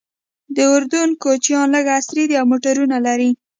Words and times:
د 0.55 0.57
اردن 0.73 1.09
کوچیان 1.21 1.67
لږ 1.75 1.85
عصري 1.97 2.23
دي 2.29 2.35
او 2.41 2.45
موټرونه 2.51 2.97
لري. 3.07 3.29